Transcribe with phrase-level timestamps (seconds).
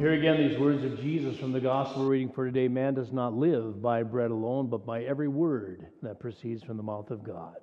[0.00, 3.34] Here again, these words of Jesus from the gospel reading for today Man does not
[3.34, 7.56] live by bread alone, but by every word that proceeds from the mouth of God.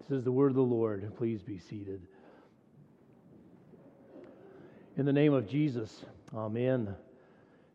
[0.00, 1.14] This is the word of the Lord.
[1.18, 2.00] Please be seated.
[4.96, 6.86] In the name of Jesus, Amen.
[6.86, 6.92] Do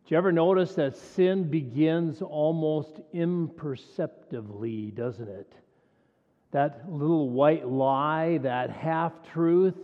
[0.08, 5.52] you ever notice that sin begins almost imperceptibly, doesn't it?
[6.50, 9.76] That little white lie, that half truth,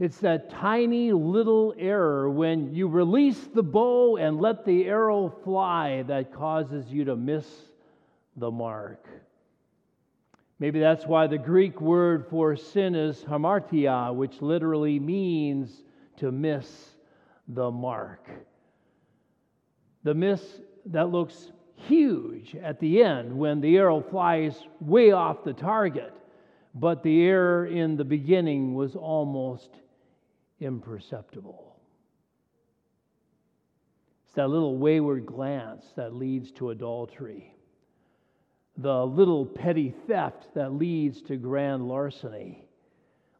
[0.00, 6.02] it's that tiny little error when you release the bow and let the arrow fly
[6.08, 7.46] that causes you to miss
[8.36, 9.06] the mark.
[10.58, 15.82] Maybe that's why the Greek word for sin is hamartia, which literally means
[16.16, 16.96] to miss
[17.46, 18.26] the mark.
[20.02, 20.42] The miss
[20.86, 26.14] that looks huge at the end when the arrow flies way off the target,
[26.74, 29.68] but the error in the beginning was almost
[30.60, 31.76] imperceptible.
[34.26, 37.52] It's that little wayward glance that leads to adultery,
[38.76, 42.64] the little petty theft that leads to grand larceny,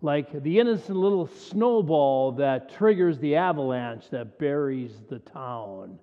[0.03, 5.98] like the innocent little snowball that triggers the avalanche that buries the town.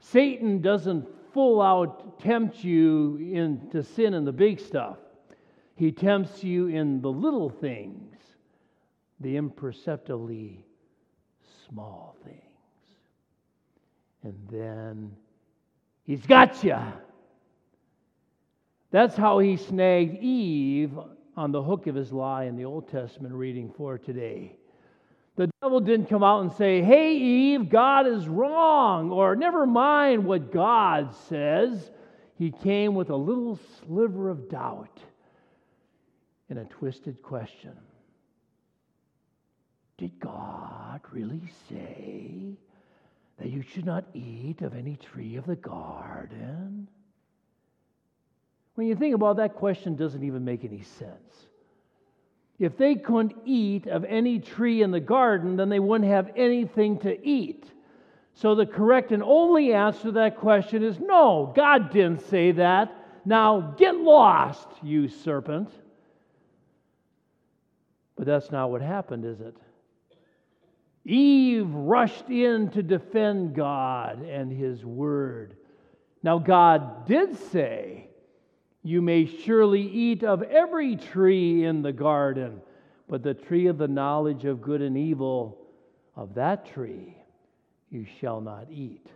[0.00, 4.98] Satan doesn't full out tempt you into sin and the big stuff.
[5.76, 8.15] He tempts you in the little things
[9.20, 10.64] the imperceptibly
[11.68, 12.42] small things.
[14.22, 15.12] And then
[16.04, 16.76] he's got you.
[18.90, 20.98] That's how he snagged Eve
[21.36, 24.56] on the hook of his lie in the Old Testament reading for today.
[25.36, 30.24] The devil didn't come out and say, Hey, Eve, God is wrong, or never mind
[30.24, 31.90] what God says.
[32.36, 34.98] He came with a little sliver of doubt
[36.48, 37.72] and a twisted question.
[39.98, 42.56] Did God really say
[43.38, 46.88] that you should not eat of any tree of the garden?
[48.74, 51.46] When you think about that question doesn't even make any sense.
[52.58, 56.98] If they couldn't eat of any tree in the garden, then they wouldn't have anything
[57.00, 57.64] to eat.
[58.34, 62.94] So the correct and only answer to that question is no, God didn't say that.
[63.24, 65.70] Now get lost, you serpent.
[68.14, 69.56] But that's not what happened, is it?
[71.06, 75.56] Eve rushed in to defend God and His Word.
[76.22, 78.08] Now, God did say,
[78.82, 82.60] You may surely eat of every tree in the garden,
[83.08, 85.58] but the tree of the knowledge of good and evil,
[86.16, 87.16] of that tree
[87.90, 89.06] you shall not eat.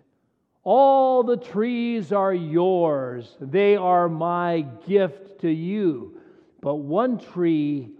[0.62, 6.20] All the trees are yours, they are my gift to you,
[6.60, 7.90] but one tree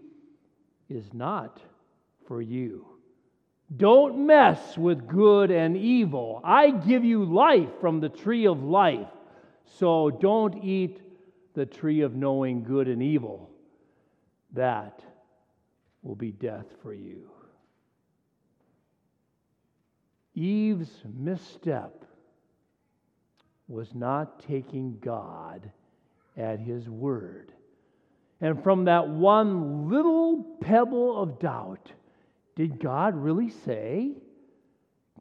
[0.88, 1.60] is not
[2.28, 2.89] for you.
[3.76, 6.40] Don't mess with good and evil.
[6.42, 9.08] I give you life from the tree of life.
[9.78, 11.00] So don't eat
[11.54, 13.50] the tree of knowing good and evil.
[14.52, 15.02] That
[16.02, 17.30] will be death for you.
[20.34, 22.04] Eve's misstep
[23.68, 25.70] was not taking God
[26.36, 27.52] at his word.
[28.40, 31.92] And from that one little pebble of doubt,
[32.60, 34.12] did God really say?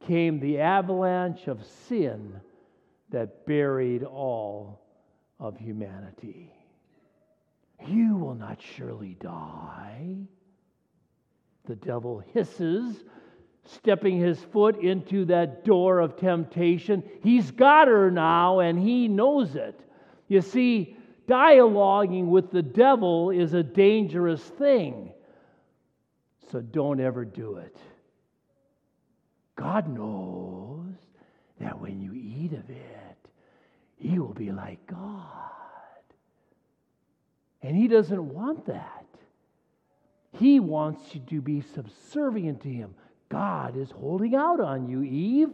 [0.06, 2.34] Came the avalanche of sin
[3.12, 4.82] that buried all
[5.40, 6.52] of humanity.
[7.88, 10.18] You will not surely die.
[11.64, 13.06] The devil hisses,
[13.64, 17.02] stepping his foot into that door of temptation.
[17.24, 19.80] He's got her now, and he knows it.
[20.28, 25.14] You see, dialoguing with the devil is a dangerous thing.
[26.52, 27.76] So don't ever do it.
[29.56, 30.96] God knows
[31.60, 33.30] that when you eat of it,
[34.00, 35.26] you will be like God.
[37.62, 39.06] And He doesn't want that.
[40.32, 42.96] He wants you to be subservient to Him.
[43.28, 45.50] God is holding out on you, Eve.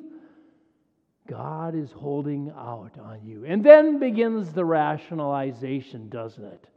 [1.28, 3.46] God is holding out on you.
[3.46, 6.67] And then begins the rationalization, doesn't it?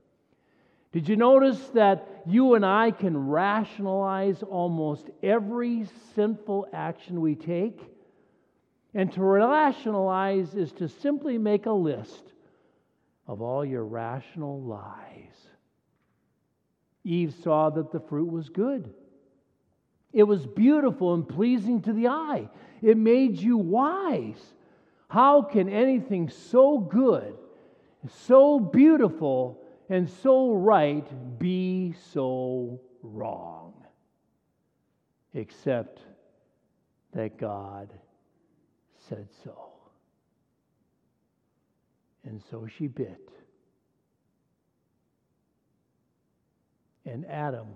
[0.93, 7.81] Did you notice that you and I can rationalize almost every sinful action we take?
[8.95, 12.33] And to rationalize is to simply make a list
[13.27, 15.37] of all your rational lies.
[17.05, 18.93] Eve saw that the fruit was good.
[20.13, 22.49] It was beautiful and pleasing to the eye.
[22.81, 24.43] It made you wise.
[25.09, 27.37] How can anything so good,
[28.27, 33.73] so beautiful, and so right be so wrong,
[35.35, 36.01] except
[37.15, 37.93] that God
[39.09, 39.73] said so.
[42.25, 43.31] And so she bit.
[47.07, 47.69] And Adam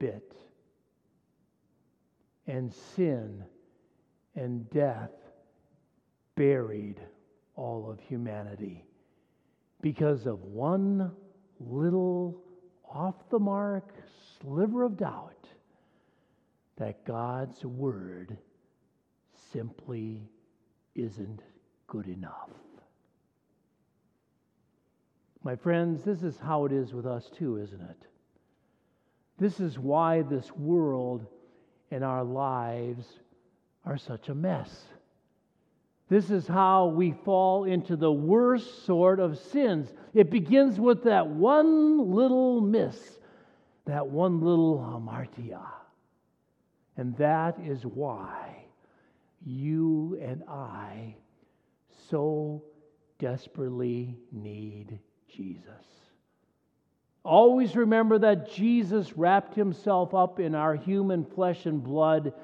[0.00, 0.34] bit.
[2.48, 3.44] And sin
[4.34, 5.12] and death
[6.34, 7.00] buried
[7.54, 8.84] all of humanity
[9.80, 11.12] because of one
[11.68, 12.42] little
[12.88, 13.94] off the mark
[14.40, 15.46] sliver of doubt
[16.76, 18.36] that God's word
[19.52, 20.20] simply
[20.94, 21.40] isn't
[21.86, 22.50] good enough.
[25.44, 28.06] My friends, this is how it is with us too, isn't it?
[29.38, 31.26] This is why this world
[31.90, 33.06] and our lives
[33.84, 34.84] are such a mess.
[36.12, 39.94] This is how we fall into the worst sort of sins.
[40.12, 43.18] It begins with that one little miss,
[43.86, 45.64] that one little hamartia.
[46.98, 48.66] And that is why
[49.42, 51.16] you and I
[52.10, 52.62] so
[53.18, 54.98] desperately need
[55.34, 55.64] Jesus.
[57.24, 62.34] Always remember that Jesus wrapped himself up in our human flesh and blood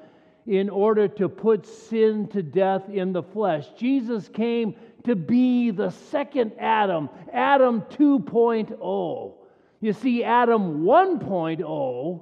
[0.49, 3.67] in order to put sin to death in the flesh.
[3.77, 4.73] Jesus came
[5.03, 9.33] to be the second Adam, Adam 2.0.
[9.79, 12.21] You see, Adam 1.0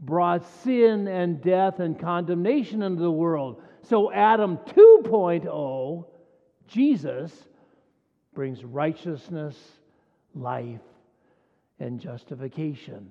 [0.00, 3.62] brought sin and death and condemnation into the world.
[3.84, 6.04] So, Adam 2.0,
[6.68, 7.32] Jesus,
[8.34, 9.56] brings righteousness,
[10.34, 10.80] life,
[11.80, 13.10] and justification.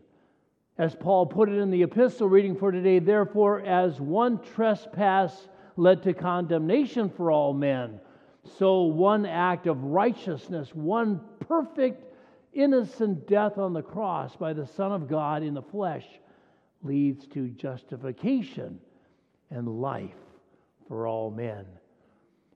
[0.77, 6.01] As Paul put it in the epistle reading for today, therefore, as one trespass led
[6.03, 7.99] to condemnation for all men,
[8.57, 12.05] so one act of righteousness, one perfect,
[12.53, 16.05] innocent death on the cross by the Son of God in the flesh,
[16.83, 18.79] leads to justification
[19.49, 20.15] and life
[20.87, 21.65] for all men.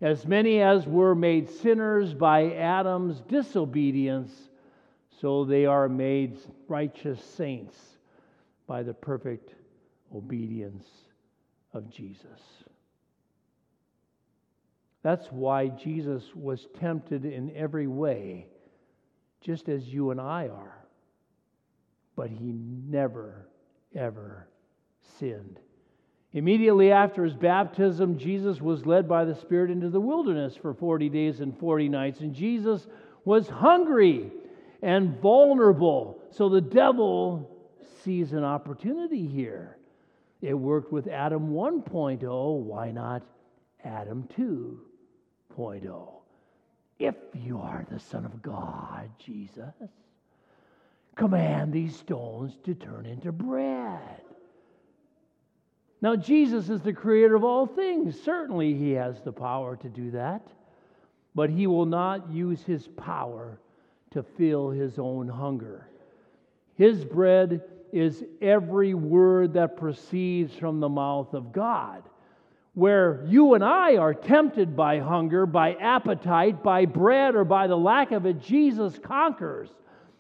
[0.02, 4.50] As many as were made sinners by Adam's disobedience,
[5.22, 7.95] so they are made righteous saints
[8.68, 9.54] by the perfect
[10.14, 10.86] obedience
[11.74, 12.42] of Jesus.
[15.04, 18.48] That's why Jesus was tempted in every way,
[19.42, 20.84] just as you and I are.
[22.16, 22.56] But he
[22.90, 23.48] never,
[23.94, 24.48] ever
[25.20, 25.60] sinned.
[26.34, 31.10] Immediately after his baptism, Jesus was led by the Spirit into the wilderness for 40
[31.10, 32.22] days and 40 nights.
[32.22, 32.88] And Jesus
[33.24, 34.32] was hungry
[34.82, 36.20] and vulnerable.
[36.32, 37.55] So the devil
[38.06, 39.78] sees an opportunity here.
[40.42, 42.60] It worked with Adam 1.0.
[42.60, 43.24] Why not
[43.84, 46.08] Adam 2.0?
[47.00, 49.74] If you are the Son of God, Jesus,
[51.16, 54.22] command these stones to turn into bread.
[56.02, 58.20] Now, Jesus is the creator of all things.
[58.22, 60.46] Certainly, he has the power to do that.
[61.34, 63.60] But he will not use his power
[64.12, 65.90] to fill his own hunger.
[66.76, 67.62] His bread
[67.96, 72.04] is every word that proceeds from the mouth of God.
[72.74, 77.78] Where you and I are tempted by hunger, by appetite, by bread, or by the
[77.78, 79.70] lack of it, Jesus conquers.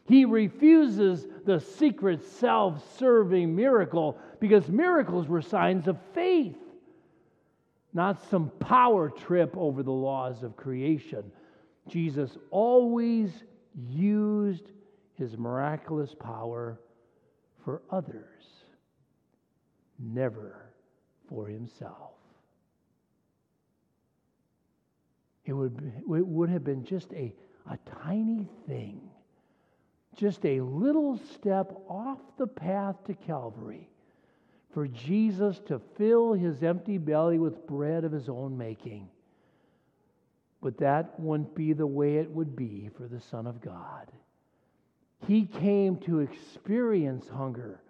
[0.07, 6.55] He refuses the secret self serving miracle because miracles were signs of faith,
[7.93, 11.29] not some power trip over the laws of creation.
[11.89, 13.43] Jesus always
[13.89, 14.71] used
[15.15, 16.79] his miraculous power
[17.65, 18.43] for others,
[19.99, 20.71] never
[21.27, 22.11] for himself.
[25.45, 27.33] It would, it would have been just a,
[27.69, 29.01] a tiny thing,
[30.15, 33.89] just a little step off the path to Calvary
[34.71, 39.09] for Jesus to fill his empty belly with bread of his own making.
[40.61, 44.11] But that wouldn't be the way it would be for the Son of God.
[45.27, 47.81] He came to experience hunger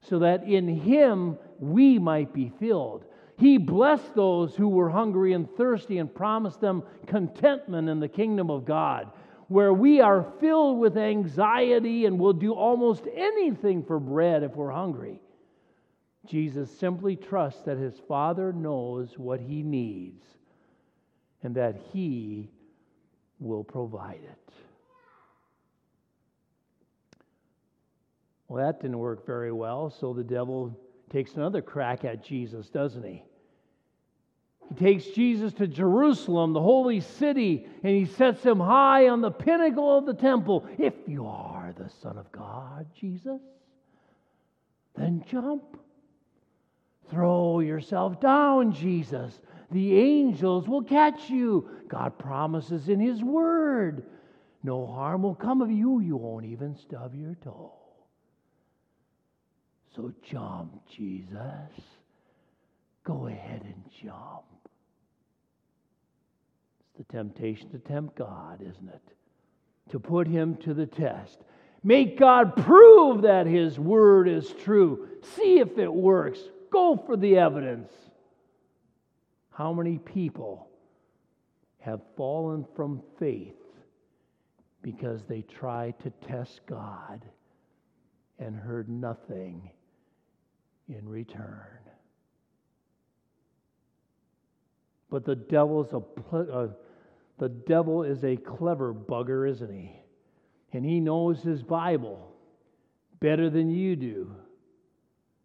[0.00, 3.04] so that in him we might be filled.
[3.36, 8.50] He blessed those who were hungry and thirsty and promised them contentment in the kingdom
[8.50, 9.10] of God,
[9.48, 14.70] where we are filled with anxiety and will do almost anything for bread if we're
[14.70, 15.20] hungry.
[16.26, 20.24] Jesus simply trusts that his Father knows what he needs
[21.42, 22.50] and that he
[23.40, 24.43] will provide it.
[28.48, 30.78] Well, that didn't work very well, so the devil
[31.10, 33.22] takes another crack at Jesus, doesn't he?
[34.68, 39.30] He takes Jesus to Jerusalem, the holy city, and he sets him high on the
[39.30, 40.66] pinnacle of the temple.
[40.78, 43.40] If you are the Son of God, Jesus,
[44.96, 45.62] then jump
[47.10, 49.40] throw yourself down, Jesus.
[49.70, 51.68] The angels will catch you.
[51.88, 54.04] God promises in His Word.
[54.62, 56.00] No harm will come of you.
[56.00, 57.72] You won't even stub your toe.
[59.94, 61.70] So jump, Jesus.
[63.04, 64.44] Go ahead and jump.
[66.80, 69.12] It's the temptation to tempt God, isn't it?
[69.90, 71.38] To put Him to the test.
[71.82, 75.08] Make God prove that His word is true.
[75.36, 76.40] See if it works.
[76.70, 77.92] Go for the evidence.
[79.50, 80.68] How many people
[81.80, 83.54] have fallen from faith
[84.82, 87.22] because they tried to test God
[88.38, 89.70] and heard nothing
[90.88, 91.78] in return?
[95.10, 96.68] But the devil's a uh,
[97.38, 99.92] the devil is a clever bugger, isn't he?
[100.72, 102.32] And he knows his Bible
[103.20, 104.34] better than you do.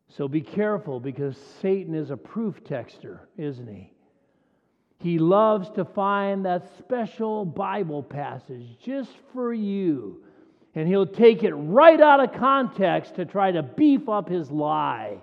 [0.10, 3.94] So be careful because Satan is a proof texter, isn't he?
[5.00, 10.24] He loves to find that special Bible passage just for you.
[10.76, 15.20] And he'll take it right out of context to try to beef up his lie.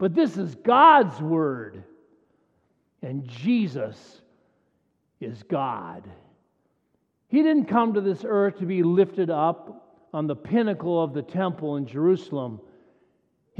[0.00, 1.84] But this is God's word.
[3.02, 4.20] And Jesus
[5.20, 6.02] is God.
[7.28, 11.22] He didn't come to this earth to be lifted up on the pinnacle of the
[11.22, 12.60] temple in Jerusalem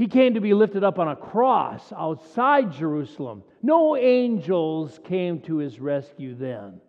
[0.01, 3.43] he came to be lifted up on a cross outside Jerusalem.
[3.61, 6.81] No angels came to his rescue then.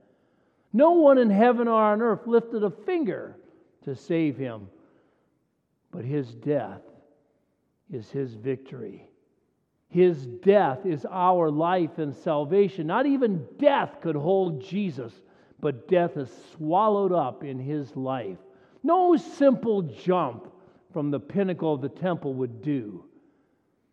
[0.72, 3.36] No one in heaven or on earth lifted a finger
[3.84, 4.68] to save him.
[5.90, 6.80] But his death
[7.92, 9.06] is his victory.
[9.92, 12.86] His death is our life and salvation.
[12.86, 15.12] Not even death could hold Jesus,
[15.60, 18.38] but death is swallowed up in his life.
[18.82, 20.50] No simple jump
[20.94, 23.04] from the pinnacle of the temple would do.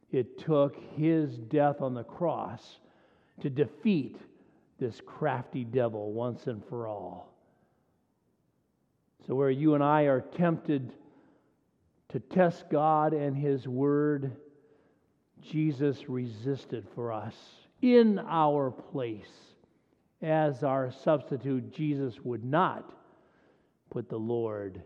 [0.10, 2.80] It took his death on the cross
[3.42, 4.18] to defeat
[4.80, 7.36] this crafty devil once and for all.
[9.28, 10.94] So, where you and I are tempted
[12.08, 14.32] to test God and His Word,
[15.42, 17.36] Jesus resisted for us
[17.82, 19.30] in our place.
[20.22, 22.92] As our substitute, Jesus would not
[23.90, 24.82] put the Lord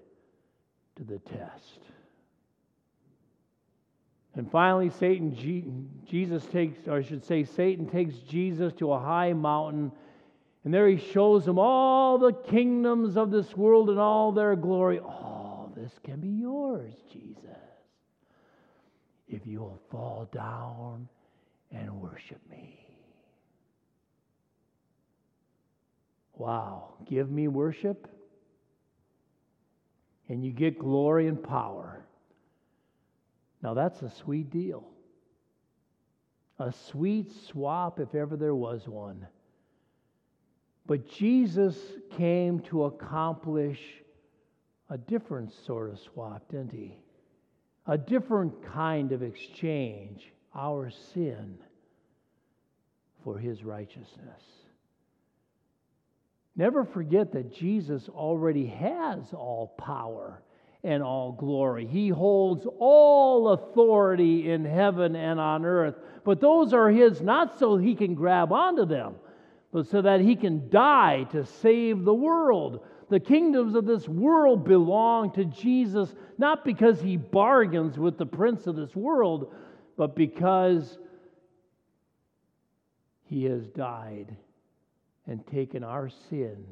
[0.96, 1.80] to the test.
[4.36, 5.36] And finally, Satan,
[6.08, 9.92] Jesus takes, or I should say, Satan takes Jesus to a high mountain,
[10.64, 15.00] and there he shows him all the kingdoms of this world and all their glory.
[15.00, 17.38] All this can be yours, Jesus,
[19.34, 21.08] if you will fall down
[21.72, 22.80] and worship me.
[26.36, 28.08] Wow, give me worship,
[30.30, 32.04] and you get glory and power.
[33.62, 34.88] Now, that's a sweet deal.
[36.60, 39.28] A sweet swap, if ever there was one.
[40.86, 41.78] But Jesus
[42.18, 43.80] came to accomplish
[44.90, 46.98] a different sort of swap, didn't he?
[47.86, 51.58] A different kind of exchange, our sin
[53.24, 54.42] for his righteousness.
[56.56, 60.42] Never forget that Jesus already has all power
[60.84, 61.88] and all glory.
[61.88, 65.96] He holds all authority in heaven and on earth.
[66.24, 69.16] But those are His not so He can grab onto them,
[69.74, 72.86] but so that He can die to save the world.
[73.10, 78.68] The kingdoms of this world belong to Jesus, not because He bargains with the prince
[78.68, 79.54] of this world,
[79.98, 80.98] but because
[83.26, 84.38] He has died
[85.28, 86.66] and taken our sin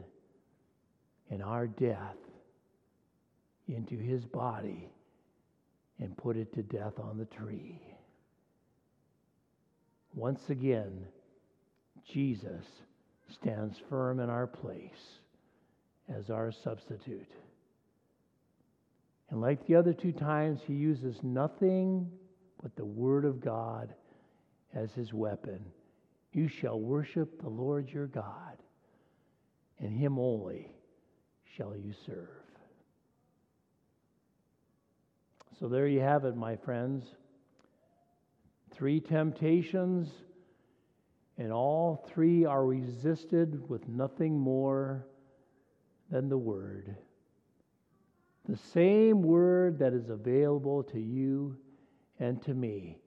[1.29, 2.17] and our death
[3.67, 4.89] into his body
[5.99, 7.81] and put it to death on the tree.
[10.13, 11.05] Once again,
[12.05, 12.65] Jesus
[13.31, 15.19] stands firm in our place
[16.15, 17.31] as our substitute.
[19.29, 22.09] And like the other two times, he uses nothing
[22.61, 23.93] but the Word of God
[24.73, 25.63] as his weapon.
[26.33, 28.57] You shall worship the Lord your God,
[29.79, 30.71] and him only
[31.57, 32.27] shall you serve.
[35.59, 37.03] So there you have it, my friends.
[38.73, 40.09] Three temptations,
[41.41, 45.07] and all three are resisted with nothing more
[46.11, 46.95] than the Word.
[48.47, 51.57] The same Word that is available to you
[52.19, 52.99] and to me.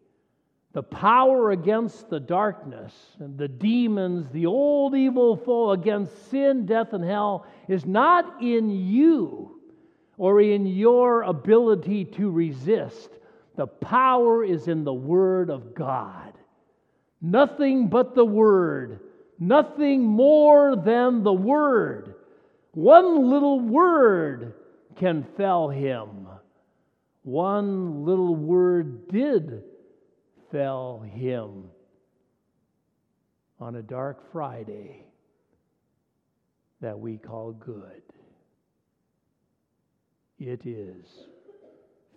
[0.72, 6.92] The power against the darkness and the demons, the old evil foe against sin, death,
[6.92, 9.60] and hell is not in you
[10.18, 13.10] or in your ability to resist.
[13.54, 16.23] The power is in the Word of God.
[17.24, 19.00] Nothing but the Word.
[19.38, 22.16] Nothing more than the Word.
[22.72, 24.52] One little word
[24.96, 26.28] can fell him.
[27.22, 29.62] One little word did
[30.52, 31.70] fell him
[33.58, 35.06] on a dark Friday
[36.82, 38.02] that we call good.
[40.38, 41.06] It is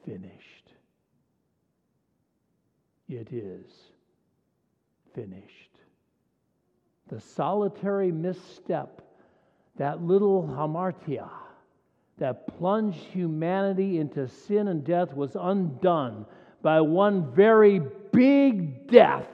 [0.05, 0.71] finished.
[3.07, 3.71] It is
[5.17, 5.71] finished.
[7.09, 9.01] The solitary misstep,
[9.77, 11.29] that little hamartia
[12.19, 16.25] that plunged humanity into sin and death, was undone
[16.61, 17.81] by one very
[18.11, 19.27] big death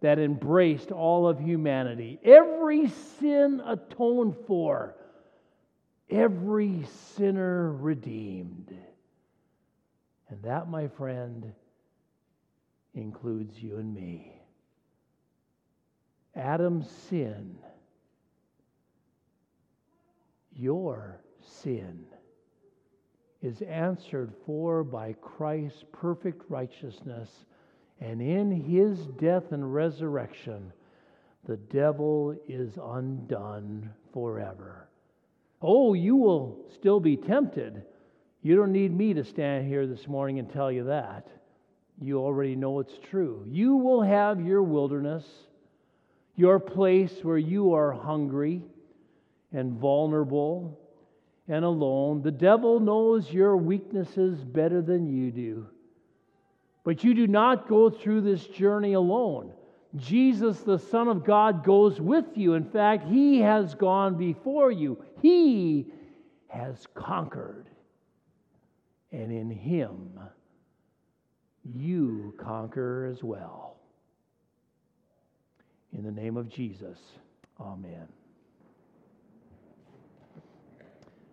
[0.00, 2.18] that embraced all of humanity.
[2.24, 4.94] Every sin atoned for,
[6.08, 6.84] every
[7.16, 8.74] sinner redeemed.
[10.28, 11.52] And that, my friend,
[12.94, 14.39] includes you and me.
[16.36, 17.56] Adam's sin,
[20.54, 22.04] your sin,
[23.42, 27.28] is answered for by Christ's perfect righteousness
[28.00, 30.72] and in his death and resurrection,
[31.46, 34.88] the devil is undone forever.
[35.60, 37.82] Oh, you will still be tempted.
[38.42, 41.28] You don't need me to stand here this morning and tell you that.
[42.00, 43.44] You already know it's true.
[43.46, 45.26] You will have your wilderness,
[46.40, 48.62] your place where you are hungry
[49.52, 50.80] and vulnerable
[51.46, 52.22] and alone.
[52.22, 55.66] The devil knows your weaknesses better than you do.
[56.82, 59.52] But you do not go through this journey alone.
[59.96, 62.54] Jesus, the Son of God, goes with you.
[62.54, 65.92] In fact, He has gone before you, He
[66.48, 67.66] has conquered.
[69.12, 70.18] And in Him,
[71.64, 73.79] you conquer as well.
[75.96, 76.98] In the name of Jesus,
[77.60, 78.08] Amen.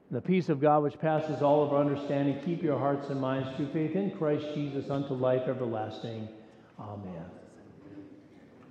[0.09, 3.55] The peace of God, which passes all of our understanding, keep your hearts and minds
[3.57, 6.29] through faith in Christ Jesus unto life everlasting.
[6.79, 7.25] Amen.